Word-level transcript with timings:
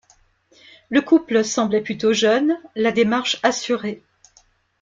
Le 0.89 1.01
couple 1.01 1.43
semblait 1.43 1.83
plutôt 1.83 2.11
jeune, 2.11 2.57
la 2.73 2.91
démarche 2.91 3.39
assurée. 3.43 4.01